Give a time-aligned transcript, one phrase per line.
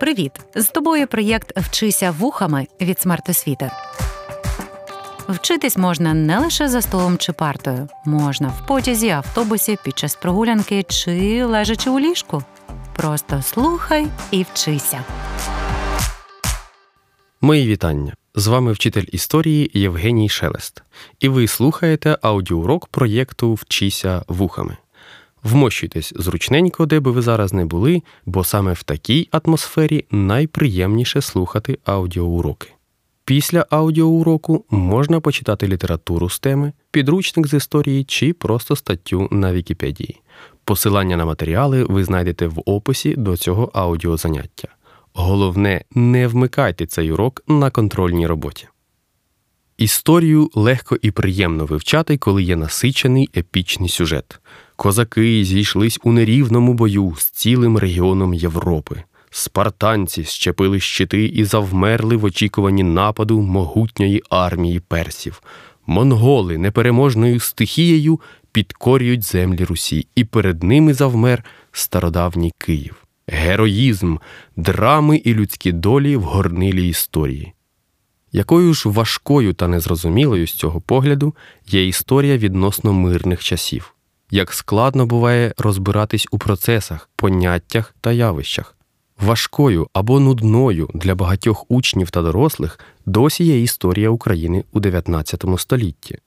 [0.00, 0.32] Привіт!
[0.54, 3.70] З тобою проєкт Вчися вухами від смертосвіти.
[5.28, 10.82] Вчитись можна не лише за столом чи партою, можна в потязі, автобусі, під час прогулянки
[10.82, 12.42] чи лежачи у ліжку.
[12.96, 15.04] Просто слухай і вчися.
[17.40, 18.14] Мої вітання.
[18.34, 20.82] З вами вчитель історії Євгеній Шелест.
[21.20, 24.76] І ви слухаєте аудіоурок проєкту Вчися вухами.
[25.42, 31.78] Вмощуйтесь зручненько, де би ви зараз не були, бо саме в такій атмосфері найприємніше слухати
[31.84, 32.68] аудіоуроки.
[33.24, 40.20] Після аудіоуроку можна почитати літературу з теми, підручник з історії чи просто статтю на Вікіпедії.
[40.64, 44.68] Посилання на матеріали ви знайдете в описі до цього аудіозаняття.
[45.14, 48.68] Головне, не вмикайте цей урок на контрольній роботі.
[49.80, 54.40] Історію легко і приємно вивчати, коли є насичений епічний сюжет.
[54.76, 59.02] Козаки зійшлись у нерівному бою з цілим регіоном Європи.
[59.30, 65.42] Спартанці щепили щити і завмерли в очікуванні нападу могутньої армії персів.
[65.86, 68.20] Монголи непереможною стихією
[68.52, 72.94] підкорюють землі Русі, і перед ними завмер стародавній Київ.
[73.26, 74.16] Героїзм,
[74.56, 77.52] драми і людські долі в горнилі історії.
[78.32, 81.34] Якою ж важкою та незрозумілою з цього погляду
[81.66, 83.94] є історія відносно мирних часів,
[84.30, 88.76] як складно буває розбиратись у процесах, поняттях та явищах.
[89.20, 96.18] Важкою або нудною для багатьох учнів та дорослих досі є історія України у 19 столітті.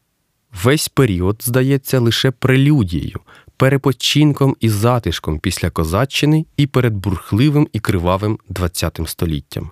[0.64, 3.20] Весь період здається лише прелюдією,
[3.58, 9.72] перепочинком і затишком після козаччини і перед бурхливим і кривавим ХХ століттям.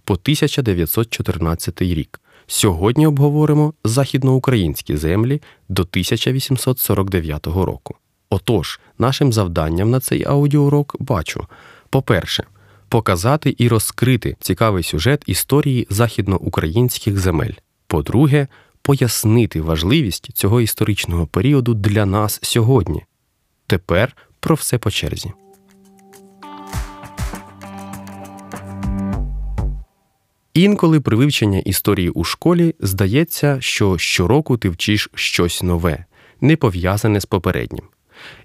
[0.04, 2.20] по 1914 рік.
[2.46, 7.94] Сьогодні обговоримо західноукраїнські землі до 1849 року.
[8.30, 11.46] Отож, нашим завданням на цей аудіоурок бачу:
[11.90, 12.44] по-перше,
[12.88, 17.53] показати і розкрити цікавий сюжет історії західноукраїнських земель.
[17.87, 18.49] По-друге,
[18.82, 23.04] пояснити важливість цього історичного періоду для нас сьогодні.
[23.66, 25.32] Тепер про все по черзі.
[30.55, 36.05] Інколи при вивченні історії у школі здається, що щороку ти вчиш щось нове,
[36.41, 37.84] не пов'язане з попереднім.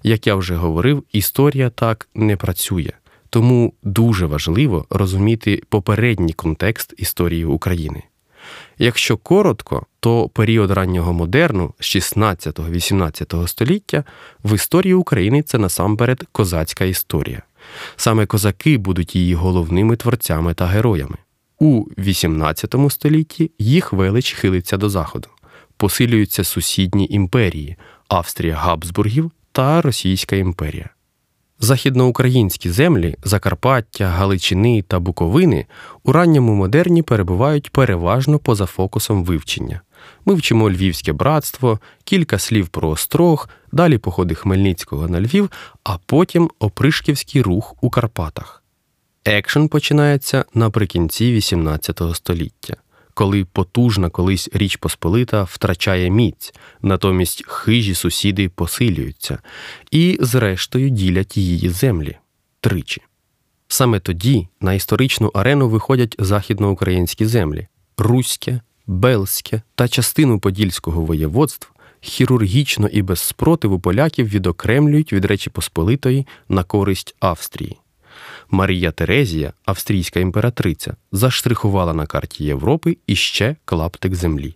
[0.02, 2.92] Як я вже говорив, історія так не працює,
[3.34, 8.02] тому дуже важливо розуміти попередній контекст історії України.
[8.78, 14.04] Якщо коротко, то період раннього модерну з 16-18 століття
[14.44, 17.42] в історії України це насамперед козацька історія.
[17.96, 21.16] Саме козаки будуть її головними творцями та героями.
[21.58, 25.28] У XVIII столітті їх велич хилиться до заходу,
[25.76, 27.76] посилюються сусідні імперії
[28.08, 30.90] Австрія Габсбургів та Російська імперія.
[31.60, 35.66] Західноукраїнські землі Закарпаття, Галичини та Буковини
[36.02, 39.80] у ранньому модерні перебувають переважно поза фокусом вивчення.
[40.24, 45.50] Ми вчимо Львівське братство, кілька слів про острог, далі походи Хмельницького на Львів,
[45.84, 48.64] а потім опришківський рух у Карпатах.
[49.24, 52.76] Екшен починається наприкінці XVIII століття,
[53.14, 59.38] коли потужна колись Річ Посполита втрачає міць, натомість хижі сусіди посилюються
[59.90, 62.16] і, зрештою, ділять її землі
[62.60, 63.02] тричі.
[63.68, 67.66] Саме тоді на історичну арену виходять західноукраїнські землі
[67.98, 71.70] Руське, Белське та частину Подільського воєводств
[72.00, 77.78] хірургічно і без спротиву поляків відокремлюють від Речі Посполитої на користь Австрії.
[78.50, 84.54] Марія Терезія, австрійська імператриця, заштрихувала на карті Європи іще клаптик землі.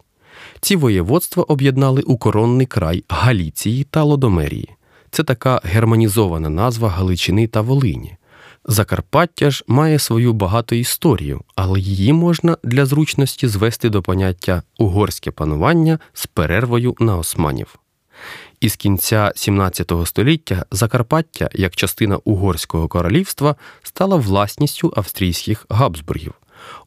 [0.61, 4.69] Ці воєводства об'єднали у коронний край Галіції та Лодомерії.
[5.11, 8.17] Це така германізована назва Галичини та Волині.
[8.65, 15.31] Закарпаття ж має свою багату історію, але її можна для зручності звести до поняття угорське
[15.31, 17.79] панування з перервою на османів.
[18.61, 26.35] Із кінця XVII століття Закарпаття, як частина Угорського королівства, стала власністю австрійських Габсбургів.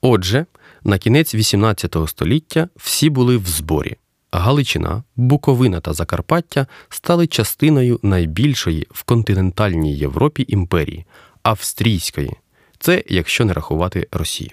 [0.02, 0.46] Отже,
[0.84, 3.98] на кінець XVIII століття всі були в зборі.
[4.32, 11.06] Галичина, Буковина та Закарпаття стали частиною найбільшої в континентальній Європі імперії
[11.44, 12.32] австрійської,
[12.80, 14.52] це якщо не рахувати Росію.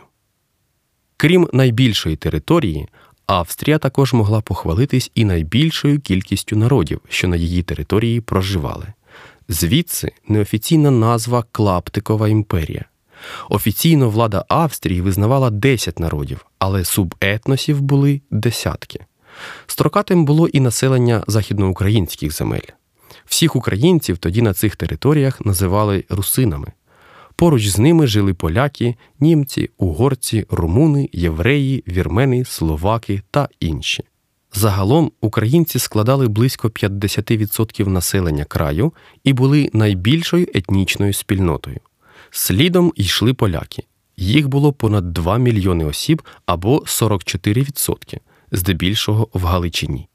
[1.17, 2.89] Крім найбільшої території,
[3.29, 8.87] Австрія також могла похвалитись і найбільшою кількістю народів, що на її території проживали.
[9.49, 12.85] Звідси неофіційна назва Клаптикова імперія.
[13.49, 19.01] Офіційно влада Австрії визнавала 10 народів, але субетносів були десятки.
[19.67, 22.69] Строкатим було і населення західноукраїнських земель.
[23.25, 26.73] Всіх українців тоді на цих територіях називали русинами.
[27.39, 34.05] Поруч з ними жили поляки, німці, угорці, румуни, євреї, вірмени, словаки та інші.
[34.55, 38.93] Загалом українці складали близько 50% населення краю
[39.25, 41.81] і були найбільшою етнічною спільнотою.
[42.31, 43.83] Слідом йшли поляки.
[44.17, 48.19] Їх було понад 2 мільйони осіб або 44%,
[48.53, 50.09] здебільшого в Галичині.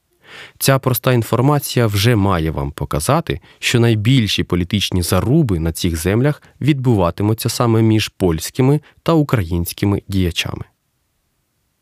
[0.58, 7.48] Ця проста інформація вже має вам показати, що найбільші політичні заруби на цих землях відбуватимуться
[7.48, 10.64] саме між польськими та українськими діячами.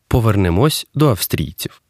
[0.08, 1.82] Повернемось до австрійців.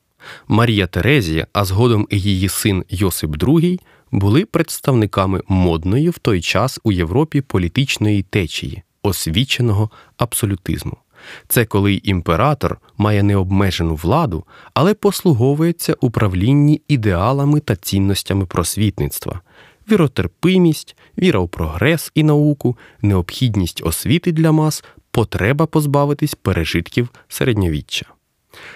[0.48, 3.80] Марія Терезія, а згодом і її син Йосип II
[4.10, 10.96] були представниками модної в той час у Європі політичної течії, освіченого абсолютизму.
[11.48, 19.40] Це коли імператор має необмежену владу, але послуговується управлінні ідеалами та цінностями просвітництва,
[19.90, 28.06] віротерпимість, віра у прогрес і науку, необхідність освіти для мас, потреба позбавитись пережитків середньовіччя.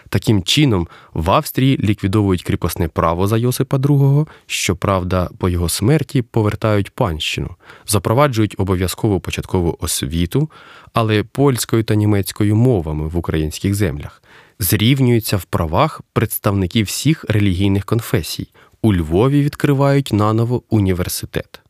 [0.09, 6.91] Таким чином, в Австрії ліквідовують кріпосне право за Йосипа II, щоправда, по його смерті повертають
[6.91, 7.51] панщину,
[7.87, 10.51] запроваджують обов'язкову початкову освіту,
[10.93, 14.23] але польською та німецькою мовами в українських землях,
[14.59, 18.49] зрівнюються в правах представники всіх релігійних конфесій.
[18.83, 21.61] У Львові відкривають наново університет.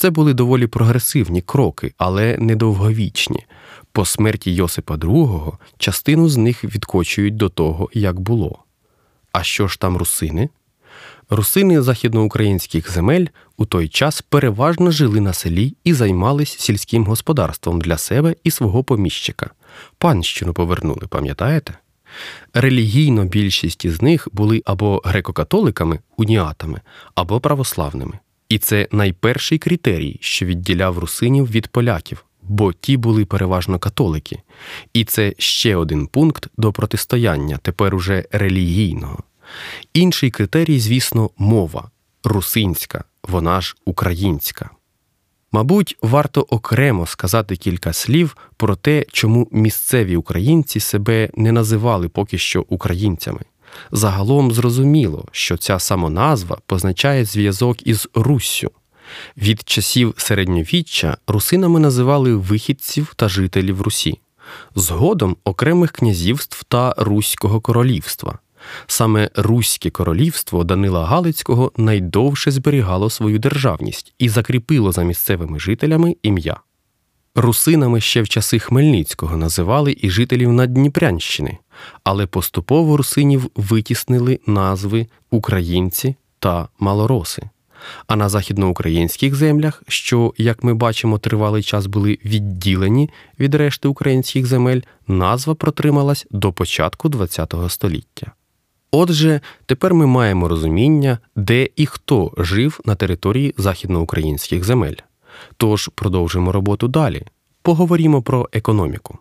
[0.00, 3.46] Це були доволі прогресивні кроки, але недовговічні.
[3.92, 8.58] По смерті Йосипа II частину з них відкочують до того, як було.
[9.32, 10.48] А що ж там русини?
[11.30, 13.26] Русини західноукраїнських земель
[13.56, 18.84] у той час переважно жили на селі і займались сільським господарством для себе і свого
[18.84, 19.50] поміщика.
[19.98, 21.74] Панщину повернули, пам'ятаєте?
[22.54, 26.80] Релігійно більшість із них були або греко-католиками, уніатами,
[27.14, 28.18] або православними.
[28.50, 34.42] І це найперший критерій, що відділяв русинів від поляків, бо ті були переважно католики.
[34.92, 39.18] І це ще один пункт до протистояння, тепер уже релігійного.
[39.94, 41.90] Інший критерій, звісно, мова
[42.24, 44.70] русинська, вона ж українська.
[45.52, 52.38] Мабуть, варто окремо сказати кілька слів про те, чому місцеві українці себе не називали поки
[52.38, 53.40] що українцями.
[53.92, 58.70] Загалом зрозуміло, що ця самоназва позначає зв'язок із Руссю.
[59.36, 64.20] Від часів середньовіччя русинами називали вихідців та жителів Русі,
[64.74, 68.38] згодом окремих князівств та Руського королівства.
[68.86, 76.60] Саме Руське королівство Данила Галицького найдовше зберігало свою державність і закріпило за місцевими жителями ім'я.
[77.34, 81.58] Русинами ще в часи Хмельницького називали і жителів Надніпрянщини,
[82.04, 87.42] але поступово русинів витіснили назви українці та малороси.
[88.06, 93.10] А на західноукраїнських землях, що, як ми бачимо, тривалий час були відділені
[93.40, 98.32] від решти українських земель, назва протрималась до початку ХХ століття.
[98.90, 104.96] Отже, тепер ми маємо розуміння, де і хто жив на території західноукраїнських земель.
[105.56, 107.22] Тож продовжимо роботу далі.
[107.62, 109.18] Поговоримо про економіку.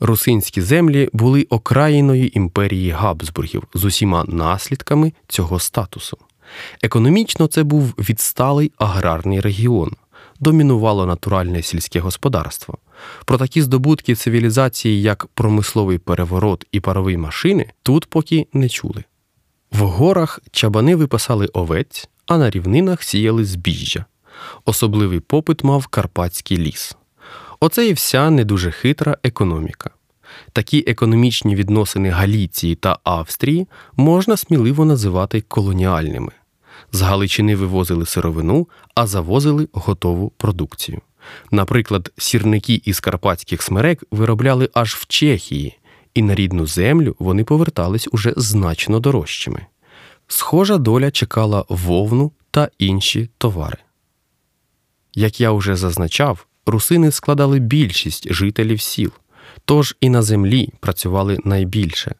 [0.00, 6.18] Русинські землі були окраїною імперії Габсбургів з усіма наслідками цього статусу.
[6.82, 9.92] Економічно це був відсталий аграрний регіон,
[10.40, 12.78] домінувало натуральне сільське господарство.
[13.24, 19.04] Про такі здобутки цивілізації, як промисловий переворот і парові машини, тут поки не чули.
[19.72, 24.04] В горах чабани випасали овець, а на рівнинах сіяли збіжжя.
[24.64, 26.96] Особливий попит мав карпатський ліс.
[27.60, 29.90] Оце і вся не дуже хитра економіка.
[30.52, 36.32] Такі економічні відносини Галіції та Австрії можна сміливо називати колоніальними.
[36.92, 41.00] З Галичини вивозили сировину, а завозили готову продукцію.
[41.50, 45.78] Наприклад, сірники із карпатських смерек виробляли аж в Чехії,
[46.16, 49.66] і на рідну землю вони повертались уже значно дорожчими.
[50.28, 53.78] Схожа доля чекала вовну та інші товари.
[55.14, 59.10] Як я вже зазначав, русини складали більшість жителів сіл,
[59.64, 62.14] тож і на землі працювали найбільше,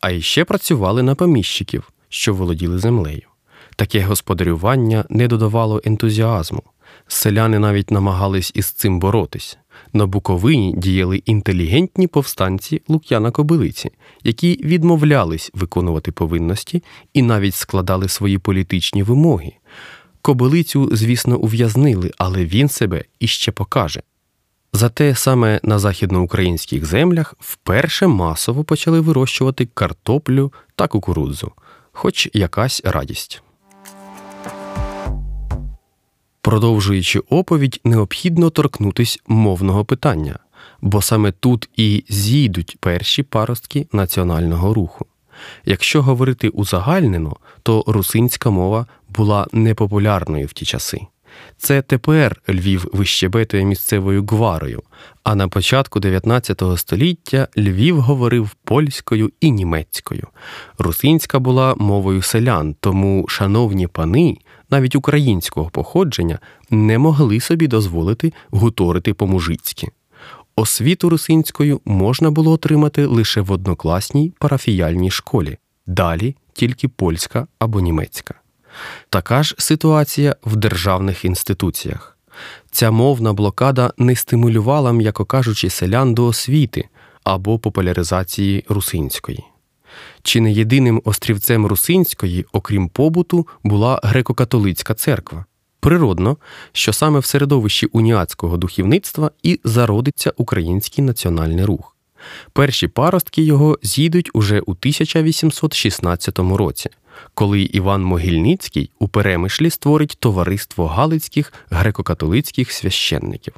[0.00, 3.28] а іще працювали на поміщиків, що володіли землею.
[3.76, 6.62] Таке господарювання не додавало ентузіазму.
[7.08, 9.58] Селяни навіть намагались із цим боротись.
[9.92, 13.90] На Буковині діяли інтелігентні повстанці Лук'яна Кобилиці,
[14.24, 16.82] які відмовлялись виконувати повинності
[17.14, 19.52] і навіть складали свої політичні вимоги.
[20.22, 24.02] Кобилицю, звісно, ув'язнили, але він себе іще покаже.
[24.72, 31.52] Зате саме на західноукраїнських землях вперше масово почали вирощувати картоплю та кукурудзу,
[31.92, 33.42] хоч якась радість.
[36.40, 40.38] Продовжуючи оповідь, необхідно торкнутись мовного питання,
[40.80, 45.06] бо саме тут і зійдуть перші паростки національного руху.
[45.64, 51.00] Якщо говорити узагальнено, то русинська мова була непопулярною в ті часи.
[51.58, 54.82] Це тепер Львів вищебетує місцевою гварою,
[55.24, 60.26] а на початку 19 століття Львів говорив польською і німецькою.
[60.78, 64.38] Русинська була мовою селян, тому шановні пани,
[64.70, 66.38] навіть українського походження,
[66.70, 69.88] не могли собі дозволити гуторити по-мужицьки.
[70.56, 78.34] Освіту русинською можна було отримати лише в однокласній парафіяльній школі, далі тільки польська або німецька.
[79.10, 82.18] Така ж ситуація в державних інституціях.
[82.70, 86.88] Ця мовна блокада не стимулювала, м'яко кажучи, селян до освіти
[87.24, 89.44] або популяризації русинської.
[90.22, 95.44] Чи не єдиним острівцем русинської, окрім побуту, була греко-католицька церква?
[95.80, 96.36] Природно,
[96.72, 101.96] що саме в середовищі уніатського духовництва і зародиться український національний рух.
[102.52, 106.90] Перші паростки його з'їдуть уже у 1816 році,
[107.34, 113.54] коли Іван Могильницький у перемишлі створить товариство Галицьких греко-католицьких священників.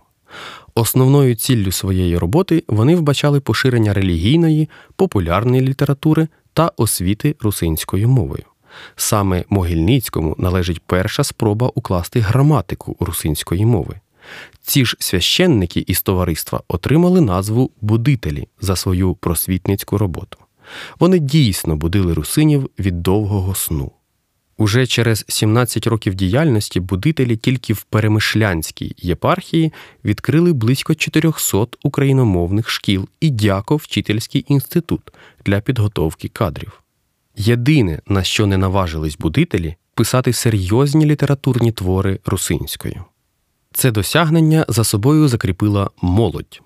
[0.74, 8.42] Основною ціллю своєї роботи вони вбачали поширення релігійної, популярної літератури та освіти русинською мовою.
[8.96, 14.00] Саме Могильницькому належить перша спроба укласти граматику русинської мови.
[14.62, 20.38] Ці ж священники із товариства отримали назву будителі за свою просвітницьку роботу.
[21.00, 23.92] Вони дійсно будили русинів від довгого сну.
[24.60, 29.72] Уже через 17 років діяльності будителі тільки в Перемишлянській єпархії
[30.04, 35.00] відкрили близько 400 україномовних шкіл і дяков вчительський інститут
[35.44, 36.82] для підготовки кадрів.
[37.36, 43.04] Єдине, на що не наважились будителі, писати серйозні літературні твори русинською.
[43.72, 46.60] Це досягнення за собою закріпила молодь.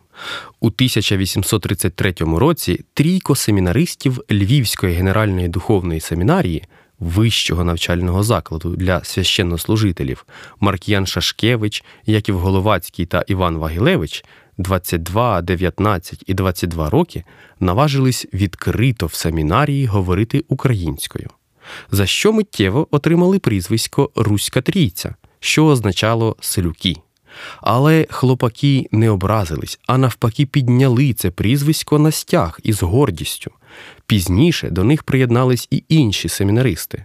[0.61, 6.63] У 1833 році трійко семінаристів Львівської генеральної духовної семінарії
[7.05, 10.27] вищого навчального закладу для священнослужителів
[10.61, 14.25] Маркіян Шашкевич, Яків Головацький та Іван Вагілевич
[14.59, 17.25] 22, 19 і 22 роки
[17.61, 21.31] наважились відкрито в семінарії говорити українською,
[21.91, 26.97] за що миттєво отримали прізвисько Руська Трійця, що означало селюки.
[27.61, 33.51] Але хлопаки не образились, а навпаки, підняли це прізвисько на стяг із гордістю.
[34.07, 37.05] Пізніше до них приєднались і інші семінаристи.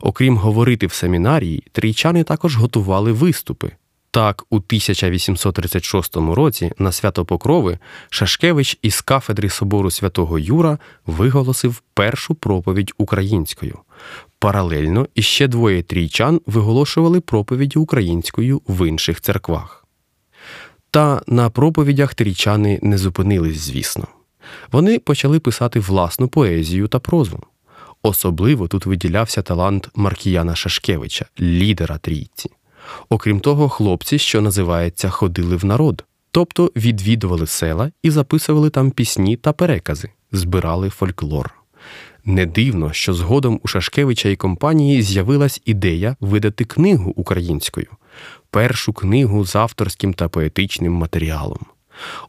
[0.00, 3.70] Окрім говорити в семінарії, трійчани також готували виступи.
[4.14, 7.78] Так, у 1836 році на свято Покрови
[8.10, 13.78] Шашкевич із кафедри собору святого Юра виголосив першу проповідь українською.
[14.38, 19.86] Паралельно іще двоє трійчан виголошували проповіді українською в інших церквах.
[20.90, 24.08] Та на проповідях трійчани не зупинились, звісно.
[24.72, 27.42] Вони почали писати власну поезію та прозу.
[28.02, 32.50] Особливо тут виділявся талант Маркіяна Шашкевича, лідера трійці.
[33.08, 36.04] Окрім того, хлопці, що називається, ходили в народ.
[36.30, 41.54] тобто відвідували села і записували там пісні та перекази, збирали фольклор.
[42.24, 47.86] Не дивно, що згодом у Шашкевича і компанії з'явилась ідея видати книгу українською,
[48.50, 51.58] першу книгу з авторським та поетичним матеріалом.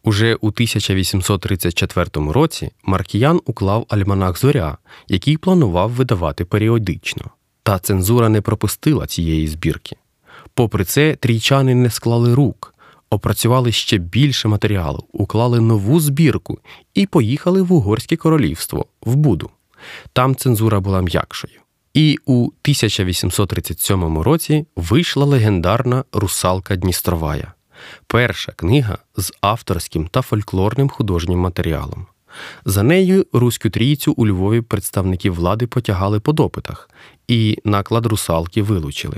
[0.02, 7.30] Уже у 1834 році Маркіян уклав альманах Зоря, який планував видавати періодично.
[7.62, 9.96] Та цензура не пропустила цієї збірки.
[10.54, 12.74] Попри це, трійчани не склали рук,
[13.10, 16.58] опрацювали ще більше матеріалу, уклали нову збірку
[16.94, 19.50] і поїхали в Угорське королівство в Буду.
[20.12, 21.60] Там цензура була м'якшою.
[21.94, 27.52] І у 1837 році вийшла легендарна русалка Дністровая,
[28.06, 32.06] перша книга з авторським та фольклорним художнім матеріалом.
[32.64, 36.90] За нею Руську трійцю у Львові представники влади потягали по допитах,
[37.28, 39.16] і наклад русалки вилучили.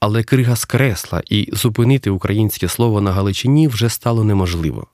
[0.00, 4.86] Але крига скресла і зупинити українське слово на Галичині вже стало неможливо.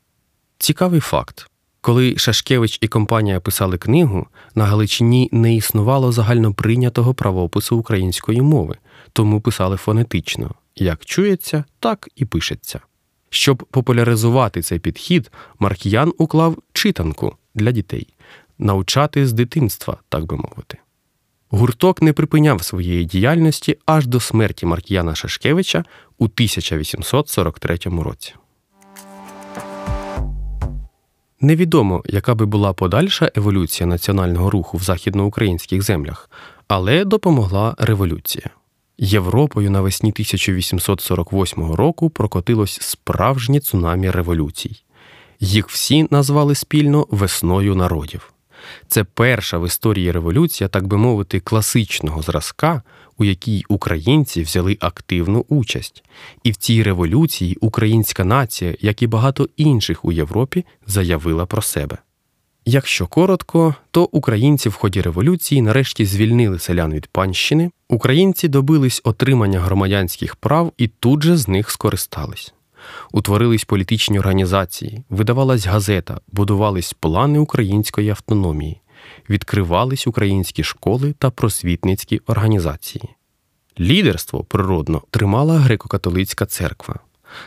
[0.59, 1.51] Цікавий факт.
[1.81, 8.77] Коли Шашкевич і компанія писали книгу, на Галичині не існувало загальноприйнятого правопису української мови,
[9.13, 12.81] тому писали фонетично як чується, так і пишеться.
[13.31, 18.09] Щоб популяризувати цей підхід, Маркіян уклав читанку для дітей,
[18.59, 20.79] навчати з дитинства, так би мовити.
[21.51, 25.85] Гурток не припиняв своєї діяльності аж до смерті Маркіяна Шашкевича
[26.19, 28.35] у 1843 році.
[31.41, 36.31] Невідомо, яка би була подальша еволюція національного руху в західноукраїнських землях,
[36.69, 38.51] але допомогла революція.
[38.99, 44.83] Європою навесні 1848 року прокотилось справжнє цунамі революцій.
[45.41, 48.33] Їх всі назвали спільно весною народів.
[48.89, 52.83] Це перша в історії революція, так би мовити, класичного зразка,
[53.19, 56.05] у якій українці взяли активну участь.
[56.43, 61.99] І в цій революції українська нація, як і багато інших у Європі, заявила про себе.
[62.69, 69.61] Якщо коротко, то українці в ході революції нарешті звільнили селян від панщини, українці добились отримання
[69.61, 72.55] громадянських прав і тут же з них скористались.
[73.13, 78.81] Утворились політичні організації, видавалась газета, будувались плани української автономії,
[79.31, 83.05] відкривались українські школи та просвітницькі організації.
[83.81, 87.01] Лідерство природно тримала греко-католицька церква.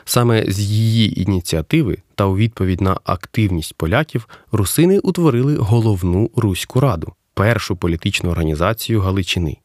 [0.05, 7.13] Саме з її ініціативи та у відповідь на активність поляків русини утворили головну Руську раду,
[7.33, 9.57] першу політичну організацію Галичини.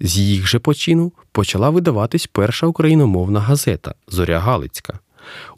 [0.00, 4.98] З їх же почину почала видаватись перша україномовна газета Зоря Галицька.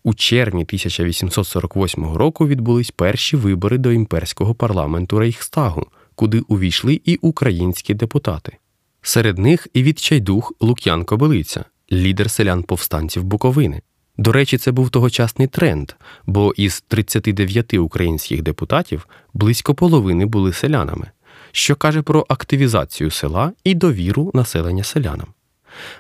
[0.02, 7.94] У червні 1848 року відбулись перші вибори до імперського парламенту Рейхстагу, куди увійшли і українські
[7.94, 8.56] депутати.
[9.02, 13.82] Серед них і відчайдух Лук'ян Кобилиця, лідер селян повстанців Буковини.
[14.18, 15.92] До речі, це був тогочасний тренд,
[16.26, 21.10] бо із 39 українських депутатів близько половини були селянами,
[21.52, 25.26] що каже про активізацію села і довіру населення селянам.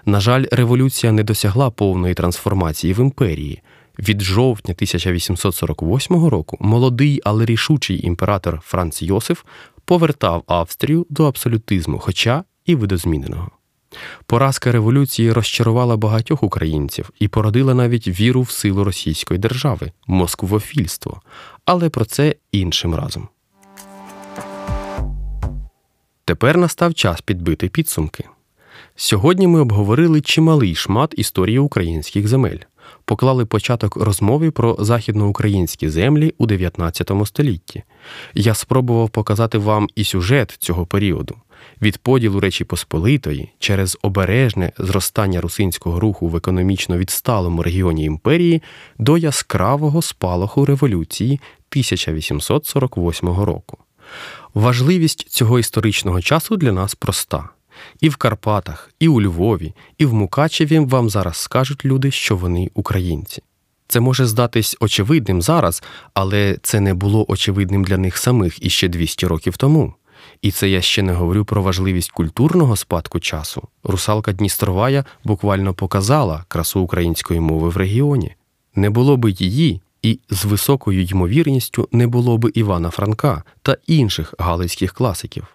[0.06, 3.62] На жаль, революція не досягла повної трансформації в імперії.
[3.98, 9.42] Від жовтня 1848 року молодий, але рішучий імператор Франц Йосиф
[9.84, 13.50] повертав Австрію до абсолютизму, хоча і видозміненого.
[14.26, 21.20] Поразка революції розчарувала багатьох українців і породила навіть віру в силу російської держави, москвофільство,
[21.64, 23.28] але про це іншим разом.
[26.24, 28.24] Тепер настав час підбити підсумки.
[28.96, 32.58] Сьогодні ми обговорили чималий шмат історії українських земель,
[33.04, 37.82] поклали початок розмові про західноукраїнські землі у 19 столітті.
[38.34, 41.36] Я спробував показати вам і сюжет цього періоду
[41.82, 48.62] від поділу Речі Посполитої через обережне зростання русинського руху в економічно відсталому регіоні імперії
[48.98, 53.78] до яскравого спалаху революції 1848 року.
[54.54, 57.48] Важливість цього історичного часу для нас проста.
[58.00, 62.70] І в Карпатах, і у Львові, і в Мукачеві вам зараз скажуть люди, що вони
[62.74, 63.42] українці.
[63.88, 65.82] Це може здатись очевидним зараз,
[66.14, 69.94] але це не було очевидним для них самих іще 200 років тому.
[70.42, 73.62] І це я ще не говорю про важливість культурного спадку часу.
[73.84, 78.34] Русалка Дністровая буквально показала красу української мови в регіоні.
[78.74, 84.34] Не було би її, і з високою ймовірністю не було би Івана Франка та інших
[84.38, 85.46] галицьких класиків.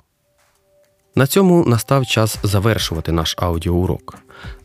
[1.16, 4.16] На цьому настав час завершувати наш аудіоурок.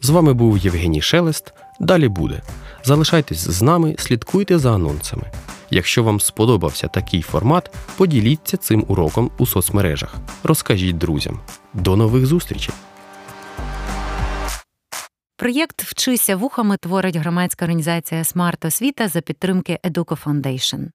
[0.03, 1.53] З вами був Євгеній Шелест.
[1.81, 2.43] Далі буде.
[2.85, 5.23] Залишайтесь з нами, слідкуйте за анонсами.
[5.71, 10.15] Якщо вам сподобався такий формат, поділіться цим уроком у соцмережах.
[10.43, 11.41] Розкажіть друзям.
[11.75, 12.75] До нових зустрічей!
[15.37, 20.87] Проєкт Вчися вухами творить громадська організація Смарт Освіта за підтримки Educo Foundation.